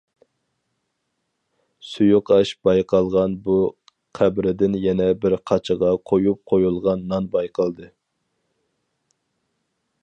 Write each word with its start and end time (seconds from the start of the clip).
سۇيۇقئاش 1.89 2.53
بايقالغان 2.69 3.35
بۇ 3.49 3.59
قەبرىدىن 4.21 4.79
يەنە 4.87 5.09
بىر 5.27 5.37
قاچىغا 5.51 5.93
قويۇپ 6.13 6.43
قويۇلغان 6.53 7.07
نان 7.13 7.31
بايقالدى. 7.37 7.93